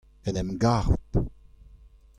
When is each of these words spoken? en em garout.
en 0.29 0.39
em 0.41 0.49
garout. 0.63 1.21